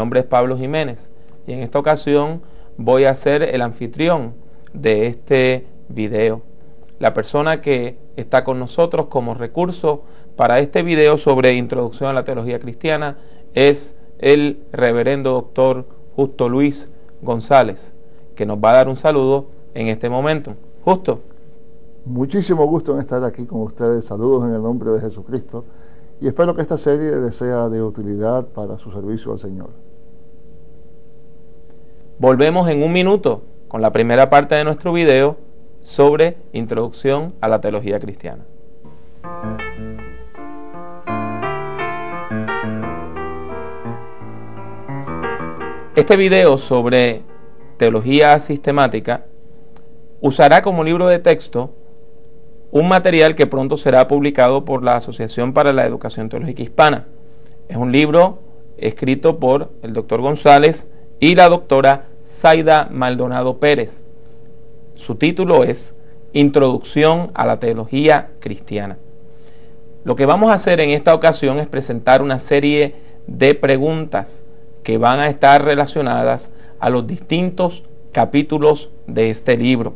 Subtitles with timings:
[0.00, 1.10] nombre es Pablo Jiménez
[1.46, 2.40] y en esta ocasión
[2.78, 4.32] voy a ser el anfitrión
[4.72, 6.40] de este video.
[6.98, 10.04] La persona que está con nosotros como recurso
[10.36, 13.18] para este video sobre introducción a la teología cristiana
[13.52, 15.86] es el reverendo doctor
[16.16, 16.90] Justo Luis
[17.20, 17.94] González,
[18.34, 20.54] que nos va a dar un saludo en este momento.
[20.82, 21.20] Justo.
[22.06, 24.06] Muchísimo gusto en estar aquí con ustedes.
[24.06, 25.66] Saludos en el nombre de Jesucristo
[26.22, 29.89] y espero que esta serie les sea de utilidad para su servicio al Señor.
[32.20, 35.38] Volvemos en un minuto con la primera parte de nuestro video
[35.80, 38.44] sobre introducción a la teología cristiana.
[45.96, 47.22] Este video sobre
[47.78, 49.24] teología sistemática
[50.20, 51.74] usará como libro de texto
[52.70, 57.06] un material que pronto será publicado por la Asociación para la Educación Teológica Hispana.
[57.70, 58.40] Es un libro
[58.76, 60.86] escrito por el doctor González
[61.18, 62.09] y la doctora
[62.40, 64.02] Zaida Maldonado Pérez.
[64.94, 65.94] Su título es
[66.32, 68.96] Introducción a la Teología Cristiana.
[70.04, 72.94] Lo que vamos a hacer en esta ocasión es presentar una serie
[73.26, 74.46] de preguntas
[74.82, 79.92] que van a estar relacionadas a los distintos capítulos de este libro.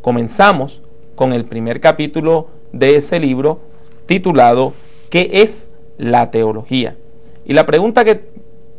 [0.00, 0.80] Comenzamos
[1.16, 3.60] con el primer capítulo de ese libro
[4.06, 4.72] titulado
[5.10, 5.68] ¿Qué es
[5.98, 6.96] la teología?
[7.44, 8.22] Y la pregunta que,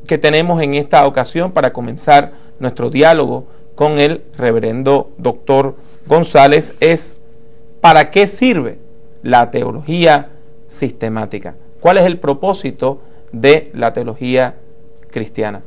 [0.06, 5.76] que tenemos en esta ocasión para comenzar nuestro diálogo con el reverendo doctor
[6.08, 7.18] González es
[7.82, 8.80] ¿para qué sirve
[9.22, 10.30] la teología
[10.68, 11.56] sistemática?
[11.80, 13.00] ¿Cuál es el propósito
[13.32, 14.56] de la teología
[15.12, 15.62] cristiana?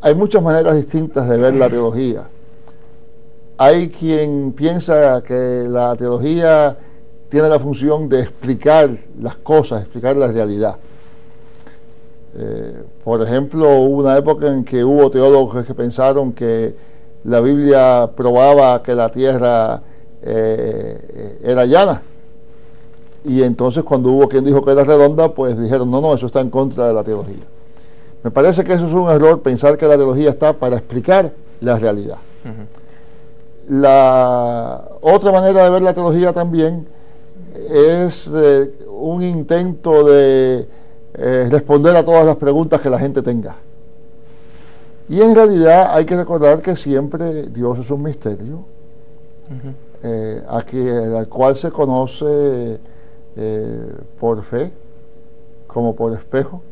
[0.00, 2.28] Hay muchas maneras distintas de ver la teología.
[3.58, 6.76] Hay quien piensa que la teología
[7.28, 10.76] tiene la función de explicar las cosas, explicar la realidad.
[12.36, 16.74] Eh, por ejemplo, hubo una época en que hubo teólogos que pensaron que
[17.24, 19.82] la Biblia probaba que la tierra
[20.22, 22.02] eh, era llana.
[23.24, 26.40] Y entonces cuando hubo quien dijo que era redonda, pues dijeron, no, no, eso está
[26.40, 27.44] en contra de la teología.
[28.22, 31.76] Me parece que eso es un error, pensar que la teología está para explicar la
[31.78, 32.18] realidad.
[33.68, 36.86] La otra manera de ver la teología también
[37.70, 38.32] es
[38.88, 40.66] un intento de
[41.18, 43.56] eh, responder a todas las preguntas que la gente tenga.
[45.08, 48.64] Y en realidad hay que recordar que siempre Dios es un misterio,
[50.02, 52.78] eh, al cual se conoce
[53.36, 54.70] eh, por fe,
[55.66, 56.62] como por espejo,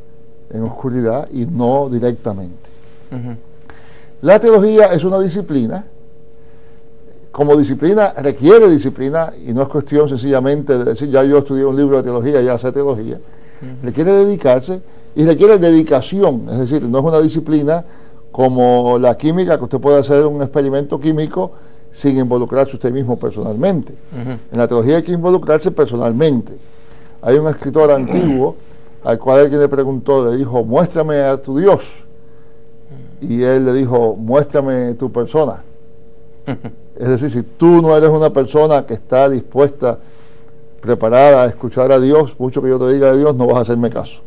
[0.50, 2.70] en oscuridad y no directamente.
[4.22, 5.86] La teología es una disciplina
[7.36, 11.76] como disciplina requiere disciplina y no es cuestión sencillamente de decir ya yo estudié un
[11.76, 13.20] libro de teología, ya sé teología.
[13.82, 14.82] Requiere dedicarse
[15.14, 17.84] y requiere dedicación, es decir, no es una disciplina
[18.30, 21.52] como la química, que usted puede hacer un experimento químico
[21.90, 23.94] sin involucrarse usted mismo personalmente.
[24.52, 26.58] En la teología hay que involucrarse personalmente.
[27.22, 28.56] Hay un escritor antiguo
[29.02, 31.88] al cual alguien le preguntó, le dijo, muéstrame a tu Dios.
[33.20, 35.62] Y él le dijo, muéstrame tu persona.
[36.98, 39.98] Es decir, si tú no eres una persona que está dispuesta,
[40.86, 43.60] preparada a escuchar a Dios, mucho que yo te diga de Dios, no vas a
[43.60, 44.22] hacerme caso.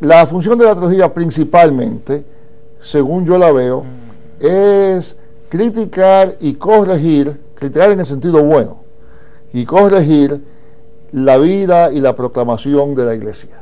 [0.00, 2.24] La función de la teología principalmente,
[2.80, 3.84] según yo la veo,
[4.40, 5.16] es
[5.48, 8.78] criticar y corregir, criticar en el sentido bueno,
[9.52, 10.42] y corregir
[11.12, 13.56] la vida y la proclamación de la iglesia.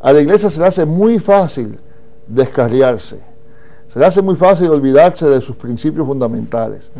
[0.00, 1.78] A la iglesia se le hace muy fácil
[2.26, 3.30] descarriarse
[3.92, 6.92] se le hace muy fácil olvidarse de sus principios fundamentales,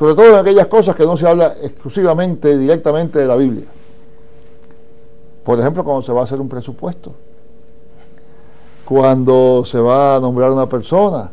[0.00, 3.66] sobre todo en aquellas cosas que no se habla exclusivamente, directamente de la Biblia.
[5.44, 7.12] Por ejemplo, cuando se va a hacer un presupuesto,
[8.86, 11.30] cuando se va a nombrar una persona,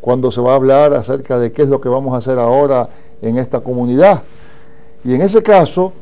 [0.00, 2.88] cuando se va a hablar acerca de qué es lo que vamos a hacer ahora
[3.22, 4.24] en esta comunidad.
[5.04, 5.92] Y en ese caso,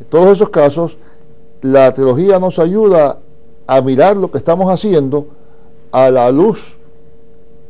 [0.00, 0.98] en todos esos casos,
[1.62, 3.20] la teología nos ayuda
[3.68, 5.28] a mirar lo que estamos haciendo
[5.92, 6.76] a la luz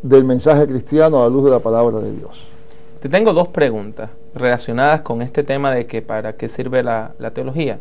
[0.01, 2.50] del mensaje cristiano a la luz de la palabra de Dios.
[3.01, 7.79] Te tengo dos preguntas relacionadas con este tema de que para qué sirve la, teología.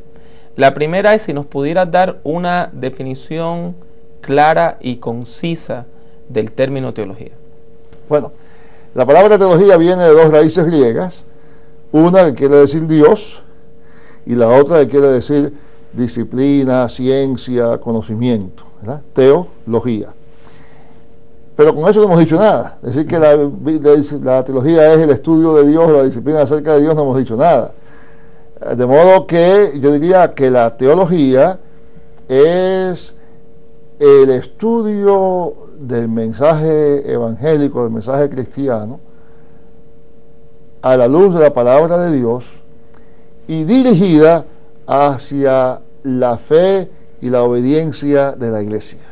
[0.56, 3.76] La primera es si nos pudieras dar una definición
[4.22, 5.86] clara y concisa
[6.30, 7.32] del término teología.
[8.08, 8.32] Bueno,
[8.96, 11.26] la palabra teología viene de dos raíces griegas,
[11.92, 13.44] una que quiere decir Dios
[14.26, 15.54] y la otra que quiere decir
[15.92, 18.64] disciplina, ciencia, conocimiento,
[19.12, 20.14] teología.
[21.60, 22.78] Pero con eso no hemos dicho nada.
[22.82, 27.02] Decir que la, teología es el estudio de Dios, la disciplina acerca de Dios, no
[27.02, 27.74] hemos dicho nada.
[28.78, 31.60] De modo que yo diría que la teología
[32.30, 33.14] es
[34.00, 39.02] el estudio del mensaje evangélico, del mensaje cristiano,
[40.82, 42.46] a la luz de la palabra de Dios
[43.50, 44.46] y dirigida
[44.88, 46.90] hacia la fe
[47.20, 49.09] y la obediencia de la iglesia.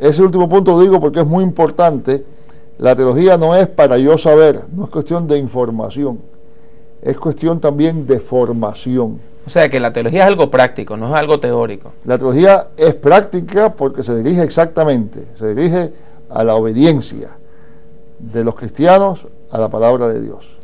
[0.00, 2.24] Ese último punto digo porque es muy importante.
[2.78, 6.18] La teología no es para yo saber, no es cuestión de información,
[7.02, 9.20] es cuestión también de formación.
[9.46, 11.92] O sea que la teología es algo práctico, no es algo teórico.
[12.04, 15.92] La teología es práctica porque se dirige exactamente, se dirige
[16.30, 17.36] a la obediencia
[18.18, 20.56] de los cristianos a la palabra de Dios.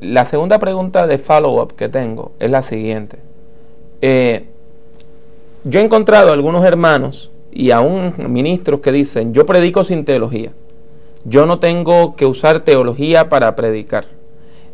[0.00, 3.18] La segunda pregunta de follow-up que tengo es la siguiente.
[4.02, 4.46] Eh,
[5.64, 10.52] yo he encontrado algunos hermanos y aún ministros que dicen, yo predico sin teología.
[11.24, 14.04] Yo no tengo que usar teología para predicar.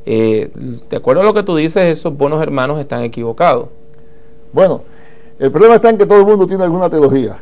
[0.04, 0.50] Eh,
[0.90, 3.68] de acuerdo a lo que tú dices, esos buenos hermanos están equivocados.
[4.52, 4.82] Bueno,
[5.38, 7.38] el problema está en que todo el mundo tiene alguna teología.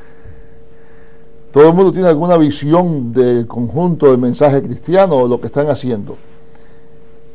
[1.53, 5.71] Todo el mundo tiene alguna visión del conjunto del mensaje cristiano o lo que están
[5.71, 6.17] haciendo.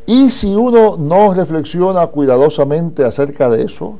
[0.05, 3.97] Y si uno no reflexiona cuidadosamente acerca de eso,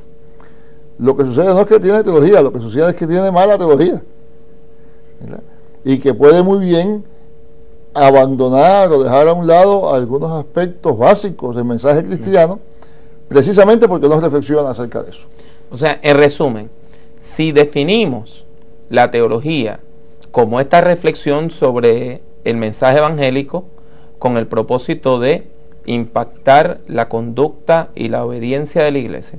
[0.98, 3.58] lo que sucede no es que tiene teología, lo que sucede es que tiene mala
[3.58, 4.02] teología.
[5.84, 7.04] Y que puede muy bien
[7.94, 12.60] abandonar o dejar a un lado algunos aspectos básicos del mensaje cristiano,
[13.28, 15.26] precisamente porque no reflexiona acerca de eso.
[15.70, 16.70] O sea, en resumen,
[17.18, 18.44] si definimos
[18.88, 19.80] la teología
[20.30, 23.64] como esta reflexión sobre el mensaje evangélico
[24.18, 25.48] con el propósito de
[25.86, 29.38] impactar la conducta y la obediencia de la iglesia,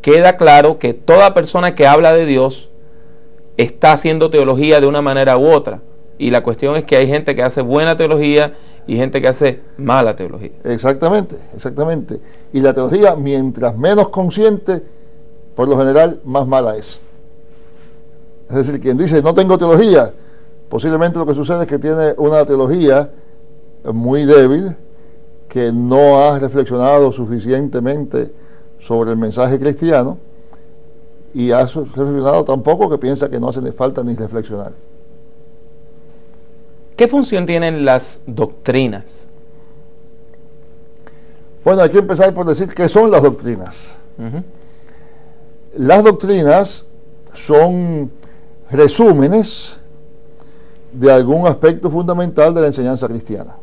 [0.00, 2.70] queda claro que toda persona que habla de Dios
[3.56, 5.82] está haciendo teología de una manera u otra.
[6.18, 8.54] Y la cuestión es que hay gente que hace buena teología
[8.86, 10.50] y gente que hace mala teología.
[10.64, 12.20] Exactamente, exactamente.
[12.52, 14.82] Y la teología, mientras menos consciente,
[15.54, 17.00] por lo general, más mala es.
[18.48, 20.12] Es decir, quien dice no tengo teología,
[20.68, 23.10] posiblemente lo que sucede es que tiene una teología
[23.84, 24.76] muy débil,
[25.48, 28.32] que no ha reflexionado suficientemente
[28.80, 30.18] sobre el mensaje cristiano
[31.32, 34.72] y ha reflexionado tampoco que piensa que no hace falta ni reflexionar.
[36.96, 39.26] ¿Qué función tienen las doctrinas?
[41.64, 43.96] Bueno, hay que empezar por decir qué son las doctrinas.
[45.76, 46.84] Las doctrinas
[47.34, 48.10] son
[48.70, 49.78] resúmenes
[50.92, 53.56] de algún aspecto fundamental de la enseñanza cristiana.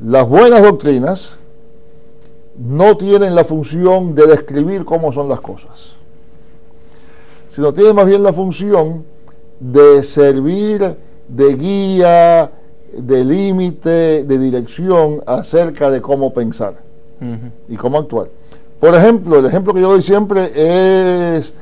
[0.00, 1.36] Las buenas doctrinas
[2.58, 5.94] no tienen la función de describir cómo son las cosas,
[7.48, 9.04] sino tienen más bien la función
[9.58, 10.96] de servir
[11.28, 12.50] de guía,
[12.92, 16.74] de límite, de dirección acerca de cómo pensar
[17.68, 18.28] y cómo actuar.
[18.80, 21.52] Por ejemplo, el ejemplo que yo doy siempre es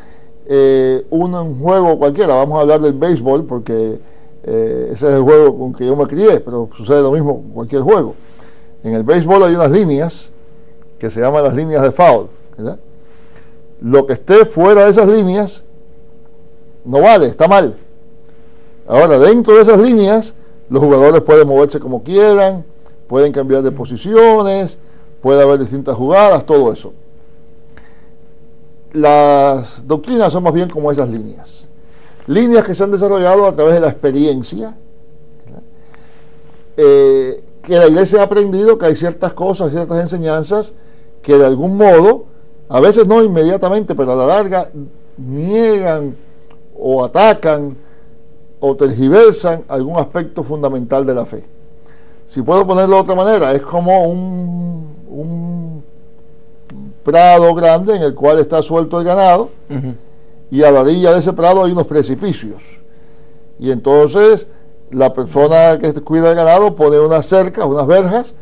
[0.47, 3.99] eh, un, juego cualquiera, vamos a hablar del béisbol porque
[4.45, 7.51] eh, ese es el juego con que yo me crié, pero sucede lo mismo con
[7.51, 8.15] cualquier juego.
[8.85, 10.31] En el béisbol hay unas líneas
[10.99, 12.29] que se llaman las líneas de foul.
[13.81, 15.63] Lo que esté fuera de esas líneas
[16.85, 17.77] no vale, está mal.
[18.87, 20.35] Ahora, dentro de esas líneas,
[20.71, 22.65] los jugadores pueden moverse como quieran,
[23.07, 24.79] pueden cambiar de posiciones,
[25.21, 26.93] puede haber distintas jugadas, todo eso.
[28.93, 31.65] Las doctrinas son más bien como esas líneas.
[32.27, 34.77] Líneas que se han desarrollado a través de la experiencia,
[36.77, 40.73] eh, que la iglesia ha aprendido que hay ciertas cosas, ciertas enseñanzas
[41.29, 42.25] que de algún modo,
[42.71, 44.71] a veces no inmediatamente, pero a la larga,
[45.19, 46.17] niegan
[46.75, 47.77] o atacan
[48.61, 51.45] o tergiversan algún aspecto fundamental de la fe.
[52.27, 55.85] Si puedo ponerlo de otra manera, es como un, un
[57.05, 59.51] prado grande en el cual está suelto el ganado
[60.51, 62.63] y a la orilla de ese prado hay unos precipicios.
[63.59, 64.47] Y entonces
[64.91, 68.33] la persona que cuida el ganado pone unas cercas, unas verjas,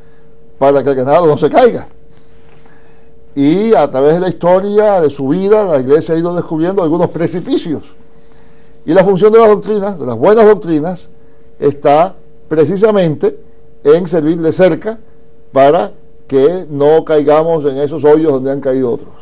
[0.57, 1.89] para que el ganado no se caiga.
[3.37, 7.11] Y a través de la historia de su vida, la iglesia ha ido descubriendo algunos
[7.11, 7.83] precipicios.
[8.87, 11.11] Y la función de las doctrinas, de las buenas doctrinas,
[11.59, 12.17] está
[12.49, 13.39] precisamente
[13.85, 14.99] en servir de cerca
[15.53, 15.93] para
[16.27, 19.13] que no caigamos en esos hoyos donde han caído otros.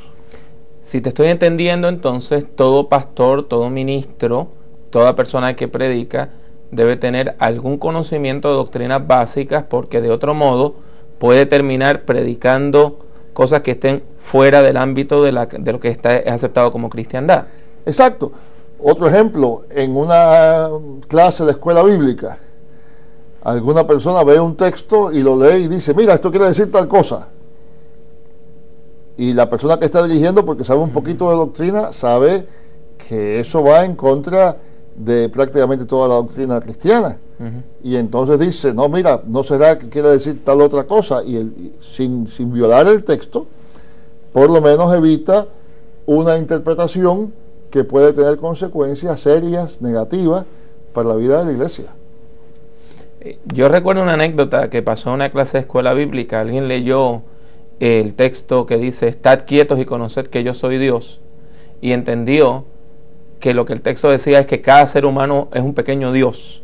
[0.81, 4.47] Si te estoy entendiendo, entonces todo pastor, todo ministro,
[4.91, 6.31] toda persona que predica
[6.71, 10.77] debe tener algún conocimiento de doctrinas básicas porque de otro modo
[11.19, 13.01] puede terminar predicando
[13.35, 17.45] cosas que estén fuera del ámbito de, la, de lo que está aceptado como cristiandad.
[17.85, 18.33] Exacto.
[18.83, 20.71] Otro ejemplo, en una
[21.09, 22.39] clase de escuela bíblica,
[23.43, 26.89] alguna persona ve un texto y lo lee y dice, mira, esto quiere decir tal
[26.89, 27.29] cosa.
[29.17, 32.47] Y la persona que está dirigiendo, porque sabe un poquito de doctrina, sabe
[33.09, 34.57] que eso va en contra
[35.33, 37.19] prácticamente toda la doctrina cristiana.
[37.83, 42.27] Y entonces dice, no, mira, no será que quiere decir tal otra cosa, y, sin,
[42.27, 43.47] sin violar el texto,
[44.33, 45.47] por lo menos evita
[46.07, 47.33] una interpretación
[47.71, 50.45] que puede tener consecuencias serias, negativas,
[50.93, 51.87] para la vida de la iglesia.
[53.53, 56.41] Yo recuerdo una anécdota que pasó en una clase de escuela bíblica.
[56.41, 57.23] Alguien leyó
[57.81, 61.21] el texto que dice, estad quietos y conoced que yo soy Dios.
[61.81, 62.65] Y entendió
[63.45, 66.63] que lo que el texto decía es que cada ser humano es un pequeño Dios.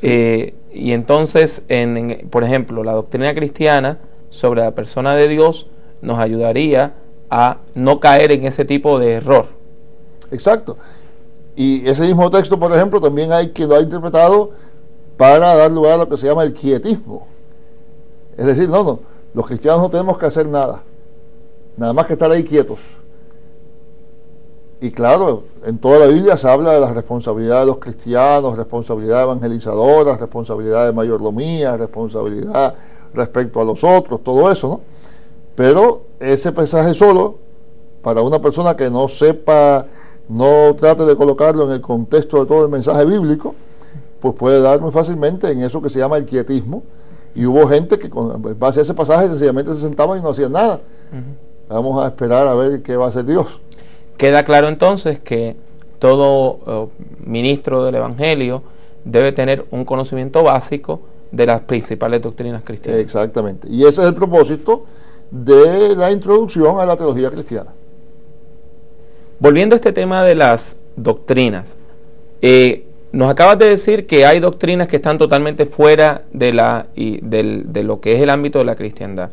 [0.00, 3.98] Eh, y entonces, en, por ejemplo, la doctrina cristiana
[4.30, 5.66] sobre la persona de Dios
[6.02, 6.94] nos ayudaría
[7.30, 9.46] a no caer en ese tipo de error.
[10.30, 10.76] Exacto.
[11.56, 14.52] Y ese mismo texto, por ejemplo, también hay que lo ha interpretado
[15.16, 17.26] para dar lugar a lo que se llama el quietismo.
[18.36, 19.00] Es decir, no, no,
[19.34, 20.84] los cristianos no tenemos que hacer nada,
[21.76, 22.78] nada más que estar ahí quietos.
[24.82, 29.22] Y claro, en toda la Biblia se habla de la responsabilidad de los cristianos, responsabilidad
[29.22, 32.74] evangelizadora, responsabilidad de mayordomía, responsabilidad
[33.14, 34.80] respecto a los otros, todo eso, ¿no?
[35.54, 37.36] Pero ese mensaje solo,
[38.02, 39.86] para una persona que no sepa
[40.28, 43.54] no trate de colocarlo en el contexto de todo el mensaje bíblico,
[44.18, 46.82] pues puede dar muy fácilmente en eso que se llama el quietismo.
[47.36, 50.48] Y hubo gente que con base a ese pasaje sencillamente se sentaba y no hacía
[50.48, 50.80] nada.
[51.68, 53.60] Vamos a esperar a ver qué va a hacer Dios.
[54.22, 55.56] Queda claro entonces que
[55.98, 58.62] todo eh, ministro del Evangelio
[59.04, 61.00] debe tener un conocimiento básico
[61.32, 63.00] de las principales doctrinas cristianas.
[63.00, 63.66] Exactamente.
[63.68, 64.84] Y ese es el propósito
[65.28, 67.72] de la introducción a la teología cristiana.
[69.40, 71.76] Volviendo a este tema de las doctrinas,
[72.42, 77.18] eh, nos acabas de decir que hay doctrinas que están totalmente fuera de, la, y
[77.22, 79.30] de lo que es el ámbito de la cristiandad,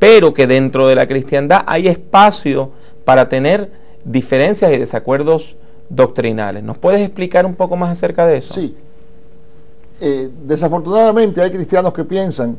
[0.00, 2.72] pero que dentro de la cristiandad hay espacio
[3.04, 5.56] para tener diferencias y desacuerdos
[5.88, 6.62] doctrinales.
[6.62, 8.54] ¿Nos puedes explicar un poco más acerca de eso?
[8.54, 8.74] Sí.
[10.00, 12.58] Eh, desafortunadamente hay cristianos que piensan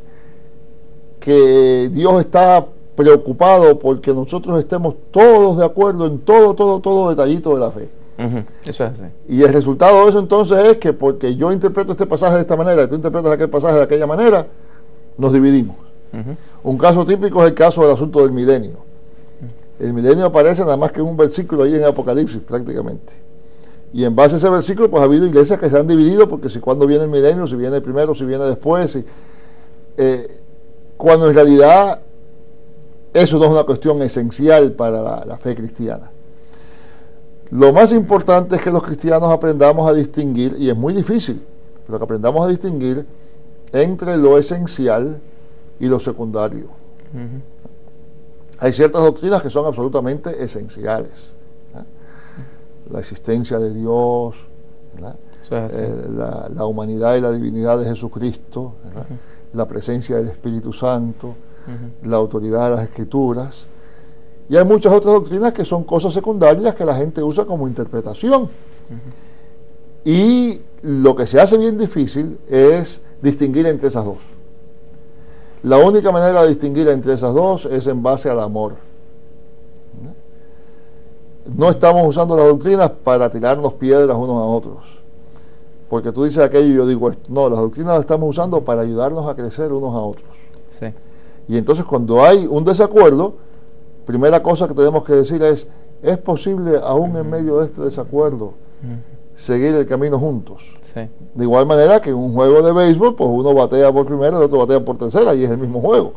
[1.19, 7.53] que Dios está preocupado porque nosotros estemos todos de acuerdo en todo, todo, todo detallito
[7.53, 7.89] de la fe.
[8.65, 9.05] Eso es así.
[9.27, 12.55] Y el resultado de eso entonces es que porque yo interpreto este pasaje de esta
[12.55, 14.45] manera y tú interpretas aquel pasaje de aquella manera,
[15.17, 15.75] nos dividimos.
[16.63, 18.82] Un caso típico es el caso del asunto del milenio.
[19.79, 23.13] El milenio aparece nada más que un versículo ahí en Apocalipsis prácticamente.
[23.93, 26.49] Y en base a ese versículo, pues ha habido iglesias que se han dividido porque
[26.49, 28.97] si cuando viene el milenio, si viene primero, si viene después.
[29.97, 30.27] Eh,
[30.97, 31.99] cuando en realidad
[33.13, 36.09] eso no es una cuestión esencial para la, fe cristiana.
[37.51, 41.43] Lo más importante es que los cristianos aprendamos a distinguir, y es muy difícil,
[41.85, 43.05] pero que aprendamos a distinguir
[43.71, 45.19] entre lo esencial
[45.79, 46.67] y lo secundario.
[48.63, 51.33] Hay ciertas doctrinas que son absolutamente esenciales.
[52.89, 54.35] La existencia de Dios,
[55.51, 56.07] eh,
[56.55, 58.75] la, humanidad y la divinidad de Jesucristo,
[59.51, 61.35] la presencia del Espíritu Santo,
[62.03, 63.67] la autoridad de las escrituras.
[64.47, 68.49] Y hay muchas otras doctrinas que son cosas secundarias que la gente usa como interpretación.
[70.05, 74.32] Y lo que se hace bien difícil es distinguir entre esas dos.
[75.63, 78.75] La única manera de distinguir entre esas dos es en base al amor.
[81.55, 84.77] No estamos usando las doctrinas para tirarnos piedras unos a otros.
[85.89, 87.23] Porque tú dices aquello y yo digo esto.
[87.29, 90.27] No, las doctrinas las estamos usando para ayudarnos a crecer unos a otros.
[90.69, 90.87] Sí.
[91.47, 93.35] Y entonces cuando hay un desacuerdo,
[94.05, 95.67] primera cosa que tenemos que decir es,
[96.01, 98.53] ¿es posible aún en medio de este desacuerdo
[99.35, 100.63] seguir el camino juntos?
[101.33, 104.35] De igual manera que en un juego de béisbol, pues uno batea por primera y
[104.35, 106.13] el otro batea por tercera y es el mismo juego.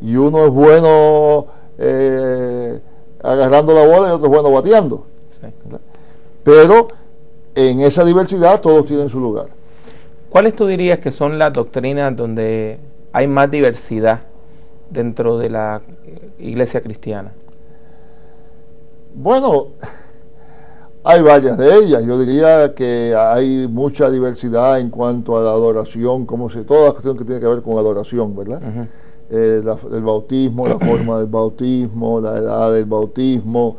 [0.00, 1.46] Y uno es bueno
[1.78, 2.80] eh,
[3.22, 5.06] agarrando la bola y otro es bueno bateando.
[6.42, 6.88] Pero
[7.54, 9.46] en esa diversidad todos tienen su lugar.
[10.28, 12.78] ¿Cuáles tú dirías que son las doctrinas donde
[13.12, 14.20] hay más diversidad
[14.90, 15.80] dentro de la
[16.38, 17.32] iglesia cristiana?
[19.14, 19.68] Bueno,
[21.06, 22.04] hay varias de ellas.
[22.04, 26.90] Yo diría que hay mucha diversidad en cuanto a la adoración, como si toda la
[26.90, 28.60] cuestión que tiene que ver con adoración, ¿verdad?
[29.30, 33.76] Eh, el bautismo, la forma del bautismo, la edad del bautismo.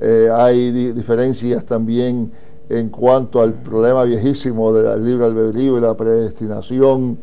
[0.00, 2.30] Eh, hay diferencias también
[2.68, 7.18] en cuanto al problema viejísimo del libre albedrío y la predestinación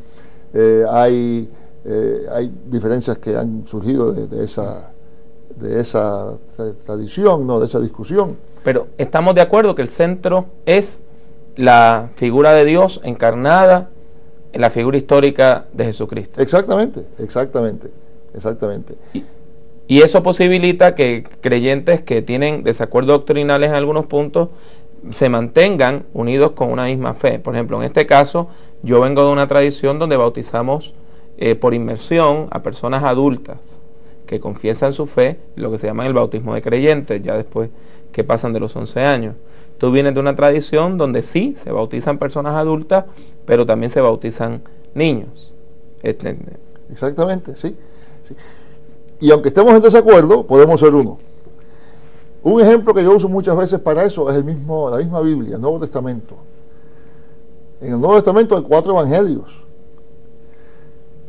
[0.53, 1.49] eh, hay,
[1.85, 4.91] eh, hay diferencias que han surgido de, esa
[5.59, 6.37] de esa
[6.85, 7.59] tradición, ¿no?
[7.59, 8.37] de esa discusión.
[8.63, 10.99] Pero estamos de acuerdo que el centro es
[11.55, 13.89] la figura de Dios encarnada
[14.53, 16.41] en la figura histórica de Jesucristo.
[16.41, 17.89] Exactamente, exactamente,
[18.33, 18.95] exactamente.
[19.13, 19.23] Y,
[19.87, 24.49] y eso posibilita que creyentes que tienen desacuerdos doctrinales en algunos puntos
[25.11, 27.39] se mantengan unidos con una misma fe.
[27.39, 28.49] Por ejemplo, en este caso,
[28.83, 30.93] yo vengo de una tradición donde bautizamos
[31.37, 33.76] eh, por inmersión a personas adultas
[34.27, 37.69] que confiesan su fe, lo que se llama el bautismo de creyentes, ya después
[38.11, 39.35] que pasan de los 11 años.
[39.77, 43.05] Tú vienes de una tradición donde sí se bautizan personas adultas,
[43.45, 44.61] pero también se bautizan
[44.93, 45.53] niños.
[46.03, 46.37] Este,
[46.91, 47.75] Exactamente, sí.
[48.23, 48.35] sí.
[49.19, 51.17] Y aunque estemos en desacuerdo, podemos ser uno.
[52.43, 55.55] Un ejemplo que yo uso muchas veces para eso es el mismo, la misma Biblia,
[55.55, 56.35] el Nuevo Testamento.
[57.81, 59.66] En el Nuevo Testamento hay cuatro evangelios.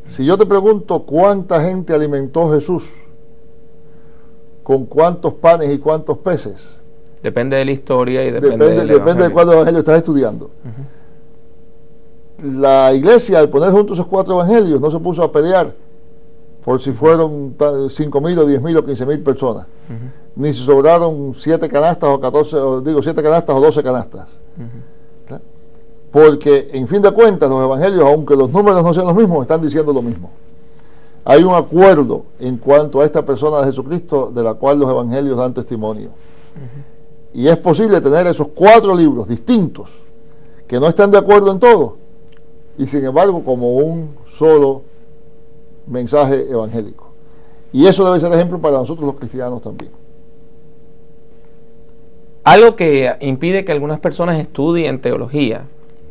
[0.08, 2.90] Si yo te pregunto cuánta gente alimentó Jesús,
[4.62, 6.68] con cuántos panes y cuántos peces.
[7.22, 10.50] Depende de la historia y depende, depende, depende de cuál evangelio estás estudiando.
[12.42, 15.74] La iglesia, al poner juntos esos cuatro evangelios, no se puso a pelear
[16.64, 17.54] por si fueron
[17.88, 19.66] 5 mil o 10 mil o 15 mil personas.
[20.36, 24.40] Ni si sobraron 7 canastas o 14, digo 7 canastas o 12 canastas.
[26.10, 29.60] Porque en fin de cuentas los evangelios, aunque los números no sean los mismos, están
[29.60, 30.30] diciendo lo mismo.
[31.24, 35.36] Hay un acuerdo en cuanto a esta persona de Jesucristo de la cual los evangelios
[35.36, 36.10] dan testimonio.
[37.34, 39.90] Y es posible tener esos cuatro libros distintos
[40.66, 41.96] que no están de acuerdo en todo
[42.78, 44.82] y sin embargo como un solo
[45.86, 47.08] mensaje evangélico.
[47.72, 49.90] Y eso debe ser ejemplo para nosotros los cristianos también.
[52.44, 55.64] Algo que impide que algunas personas estudien teología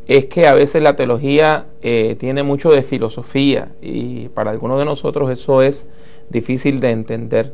[0.07, 4.85] es que a veces la teología eh, tiene mucho de filosofía y para algunos de
[4.85, 5.85] nosotros eso es
[6.29, 7.53] difícil de entender.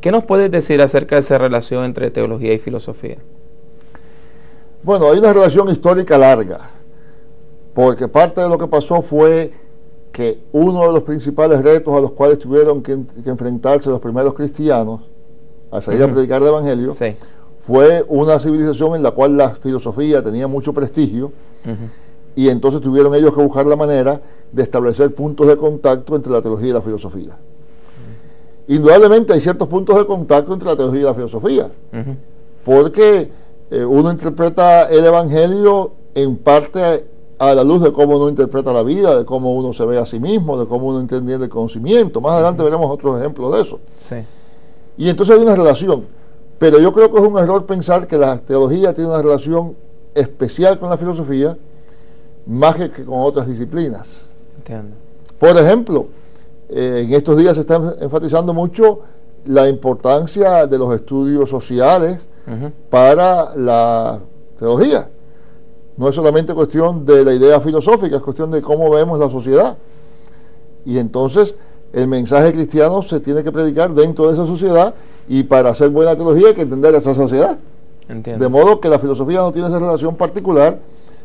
[0.00, 3.16] ¿Qué nos puedes decir acerca de esa relación entre teología y filosofía?
[4.82, 6.70] Bueno, hay una relación histórica larga,
[7.72, 9.50] porque parte de lo que pasó fue
[10.12, 15.00] que uno de los principales retos a los cuales tuvieron que, enfrentarse los primeros cristianos
[15.70, 16.94] a salir a predicar el Evangelio
[17.66, 21.32] fue una civilización en la cual la filosofía tenía mucho prestigio
[22.36, 24.20] y entonces tuvieron ellos que buscar la manera
[24.52, 27.36] de establecer puntos de contacto entre la teología y la filosofía.
[28.68, 31.70] Indudablemente hay ciertos puntos de contacto entre la teología y la filosofía,
[32.64, 33.30] porque
[33.70, 37.06] eh, uno interpreta el Evangelio en parte
[37.38, 40.06] a la luz de cómo uno interpreta la vida, de cómo uno se ve a
[40.06, 42.20] sí mismo, de cómo uno entiende el conocimiento.
[42.20, 43.80] Más adelante veremos otros ejemplos de eso.
[44.96, 46.04] Y entonces hay una relación.
[46.58, 49.74] Pero yo creo que es un error pensar que la teología tiene una relación
[50.14, 51.56] especial con la filosofía
[52.46, 54.24] más que, con otras disciplinas.
[55.38, 56.06] Por ejemplo,
[56.68, 59.00] eh, en estos días se está enfatizando mucho
[59.46, 62.26] la importancia de los estudios sociales
[62.90, 64.20] para la
[64.58, 65.08] teología.
[65.96, 69.76] No es solamente cuestión de la idea filosófica, es cuestión de cómo vemos la sociedad.
[70.84, 71.54] Y entonces
[71.94, 74.94] el mensaje cristiano se tiene que predicar dentro de esa sociedad
[75.28, 77.56] y para hacer buena teología hay que entender esa sociedad.
[78.08, 80.80] De modo que la filosofía no tiene esa relación particular,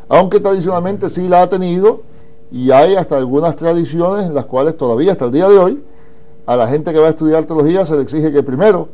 [0.08, 2.02] aunque tradicionalmente sí la ha tenido
[2.52, 5.84] y hay hasta algunas tradiciones en las cuales todavía hasta el día de hoy
[6.46, 8.90] a la gente que va a estudiar teología se le exige que primero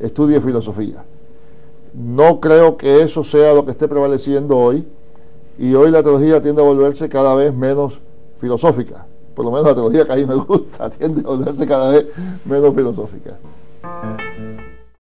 [0.00, 1.04] estudie filosofía.
[1.92, 4.86] No creo que eso sea lo que esté prevaleciendo hoy
[5.58, 8.00] y hoy la teología tiende a volverse cada vez menos
[8.40, 9.06] filosófica.
[9.34, 12.06] Por lo menos la teología que a mí me gusta tiende a volverse cada vez
[12.44, 13.38] menos filosófica.